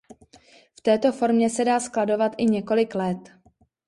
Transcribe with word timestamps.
V 0.77 0.81
této 0.81 1.11
formě 1.11 1.49
se 1.49 1.65
dá 1.65 1.79
skladovat 1.79 2.31
i 2.37 2.45
několik 2.45 2.95
let. 2.95 3.31